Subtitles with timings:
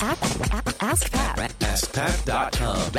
[0.00, 1.38] Ask Pat.
[1.58, 2.92] AskPat.com.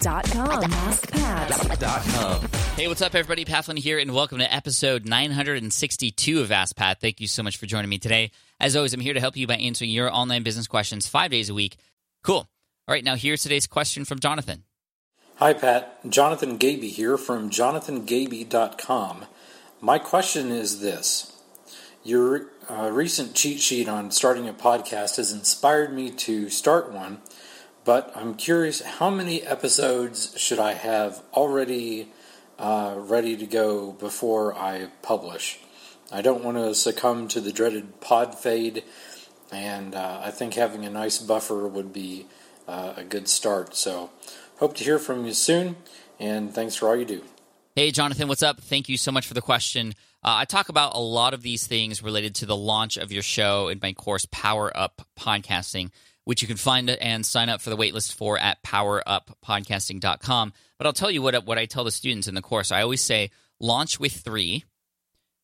[0.00, 0.62] Dot com.
[0.62, 2.54] AskPat.
[2.74, 3.44] Hey, what's up, everybody?
[3.44, 7.00] Pat Flynn here, and welcome to episode 962 of Ask Pat.
[7.00, 8.32] Thank you so much for joining me today.
[8.58, 11.48] As always, I'm here to help you by answering your online business questions five days
[11.48, 11.76] a week.
[12.24, 12.38] Cool.
[12.38, 12.48] All
[12.88, 14.64] right, now here's today's question from Jonathan.
[15.36, 16.00] Hi, Pat.
[16.10, 19.26] Jonathan Gaby here from jonathangaby.com.
[19.80, 21.37] My question is this
[22.08, 27.18] Your uh, recent cheat sheet on starting a podcast has inspired me to start one,
[27.84, 32.10] but I'm curious how many episodes should I have already
[32.58, 35.58] uh, ready to go before I publish?
[36.10, 38.84] I don't want to succumb to the dreaded pod fade,
[39.52, 42.24] and uh, I think having a nice buffer would be
[42.66, 43.76] uh, a good start.
[43.76, 44.08] So,
[44.56, 45.76] hope to hear from you soon,
[46.18, 47.22] and thanks for all you do.
[47.76, 48.62] Hey, Jonathan, what's up?
[48.62, 49.92] Thank you so much for the question.
[50.22, 53.22] Uh, I talk about a lot of these things related to the launch of your
[53.22, 55.90] show in my course, Power Up Podcasting,
[56.24, 60.52] which you can find and sign up for the waitlist for at poweruppodcasting.com.
[60.76, 62.72] But I'll tell you what, what I tell the students in the course.
[62.72, 64.64] I always say launch with three.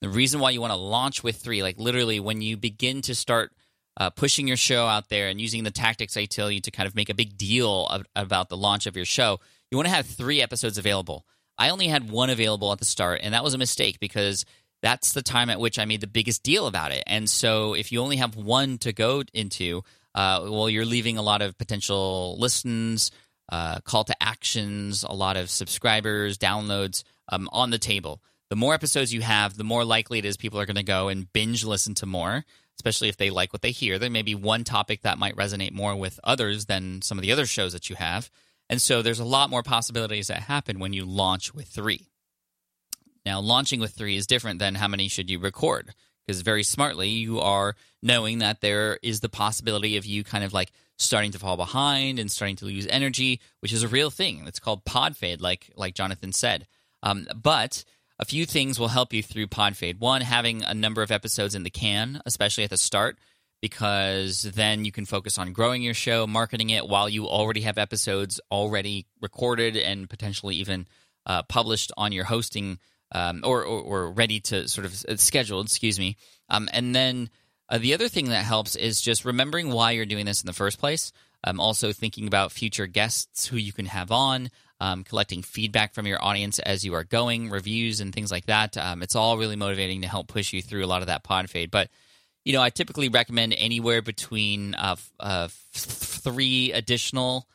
[0.00, 3.14] The reason why you want to launch with three, like literally when you begin to
[3.14, 3.52] start
[3.96, 6.86] uh, pushing your show out there and using the tactics I tell you to kind
[6.86, 9.38] of make a big deal of, about the launch of your show,
[9.70, 11.24] you want to have three episodes available.
[11.56, 14.44] I only had one available at the start, and that was a mistake because
[14.84, 17.02] that's the time at which I made the biggest deal about it.
[17.06, 19.82] And so if you only have one to go into,
[20.14, 23.10] uh, well, you're leaving a lot of potential listens,
[23.50, 28.20] uh, call to actions, a lot of subscribers, downloads um, on the table.
[28.50, 31.08] The more episodes you have, the more likely it is people are going to go
[31.08, 32.44] and binge listen to more,
[32.76, 33.98] especially if they like what they hear.
[33.98, 37.32] There may be one topic that might resonate more with others than some of the
[37.32, 38.28] other shows that you have.
[38.68, 42.10] And so there's a lot more possibilities that happen when you launch with three.
[43.26, 45.94] Now, launching with three is different than how many should you record,
[46.26, 50.52] because very smartly you are knowing that there is the possibility of you kind of
[50.52, 54.44] like starting to fall behind and starting to lose energy, which is a real thing.
[54.46, 56.66] It's called pod fade, like like Jonathan said.
[57.02, 57.84] Um, but
[58.18, 60.00] a few things will help you through pod fade.
[60.00, 63.18] One, having a number of episodes in the can, especially at the start,
[63.60, 67.78] because then you can focus on growing your show, marketing it while you already have
[67.78, 70.86] episodes already recorded and potentially even
[71.26, 72.78] uh, published on your hosting
[73.14, 75.66] um, or, or, or ready to sort of uh, scheduled.
[75.66, 76.16] Excuse me.
[76.50, 77.30] Um, and then
[77.68, 80.52] uh, the other thing that helps is just remembering why you're doing this in the
[80.52, 81.12] first place.
[81.46, 86.06] Um, also thinking about future guests who you can have on, um, collecting feedback from
[86.06, 88.76] your audience as you are going, reviews and things like that.
[88.76, 91.50] Um, it's all really motivating to help push you through a lot of that pod
[91.50, 91.70] fade.
[91.70, 91.90] But
[92.44, 97.48] you know, I typically recommend anywhere between uh, uh, three additional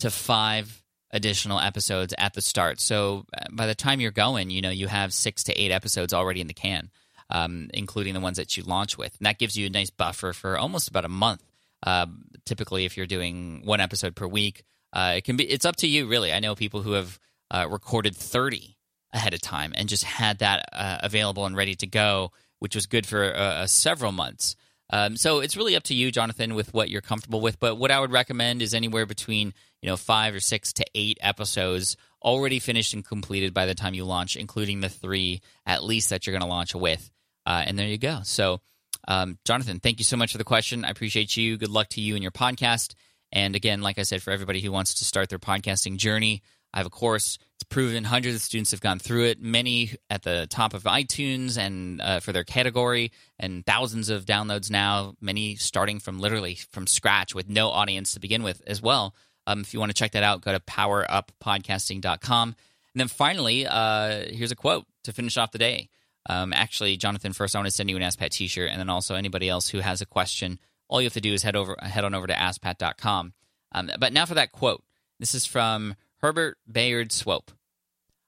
[0.00, 2.80] to five additional episodes at the start.
[2.80, 6.12] So uh, by the time you're going, you know, you have six to eight episodes
[6.12, 6.90] already in the can,
[7.30, 9.16] um, including the ones that you launch with.
[9.18, 11.42] And that gives you a nice buffer for almost about a month.
[11.82, 12.06] Uh,
[12.44, 15.44] typically, if you're doing one episode per week, uh, it can be.
[15.44, 16.32] It's up to you, really.
[16.32, 17.18] I know people who have
[17.50, 18.76] uh, recorded 30
[19.12, 22.86] ahead of time and just had that uh, available and ready to go, which was
[22.86, 24.56] good for uh, several months.
[24.90, 27.58] Um, so it's really up to you, Jonathan, with what you're comfortable with.
[27.58, 29.52] But what I would recommend is anywhere between
[29.82, 33.94] you know five or six to eight episodes already finished and completed by the time
[33.94, 37.10] you launch, including the three at least that you're going to launch with.
[37.44, 38.20] Uh, and there you go.
[38.24, 38.60] So,
[39.06, 40.84] um, Jonathan, thank you so much for the question.
[40.84, 41.56] I appreciate you.
[41.56, 42.94] Good luck to you and your podcast.
[43.32, 46.42] And again, like I said, for everybody who wants to start their podcasting journey,
[46.72, 47.38] I have a course.
[47.54, 51.56] It's proven hundreds of students have gone through it, many at the top of iTunes
[51.56, 56.86] and uh, for their category, and thousands of downloads now, many starting from literally from
[56.86, 59.14] scratch with no audience to begin with as well.
[59.46, 62.48] Um, if you want to check that out, go to poweruppodcasting.com.
[62.48, 65.88] And then finally, uh, here's a quote to finish off the day.
[66.28, 69.14] Um, actually, Jonathan, first I want to send you an AskPat t-shirt, and then also
[69.14, 72.04] anybody else who has a question, all you have to do is head over head
[72.04, 73.32] on over to askpat.com.
[73.72, 74.82] Um, but now for that quote.
[75.18, 75.94] This is from
[76.26, 77.52] Herbert Bayard Swope.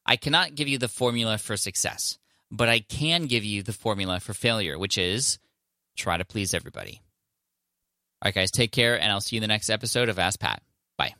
[0.07, 2.17] I cannot give you the formula for success,
[2.49, 5.41] but I can give you the formula for failure, which is
[5.97, 7.03] try to please everybody.
[8.23, 10.39] All right, guys, take care, and I'll see you in the next episode of Ask
[10.39, 10.63] Pat.
[10.97, 11.17] Bye.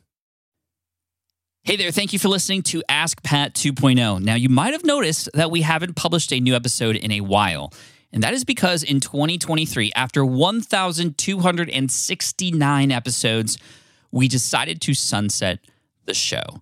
[1.63, 4.21] Hey there, thank you for listening to Ask Pat 2.0.
[4.21, 7.73] Now, you might have noticed that we haven't published a new episode in a while.
[8.13, 13.57] And that is because in 2023, after 1,269 episodes,
[14.13, 15.59] we decided to sunset
[16.05, 16.61] the show.